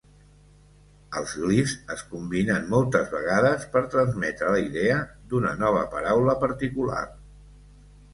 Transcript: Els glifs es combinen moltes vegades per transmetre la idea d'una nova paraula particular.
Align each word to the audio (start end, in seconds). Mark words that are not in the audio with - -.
Els 1.19 1.33
glifs 1.41 1.73
es 1.95 1.99
combinen 2.13 2.65
moltes 2.71 3.11
vegades 3.11 3.67
per 3.75 3.83
transmetre 3.95 4.49
la 4.55 4.63
idea 4.69 4.97
d'una 5.35 5.53
nova 5.65 5.85
paraula 5.93 6.35
particular. 6.47 7.05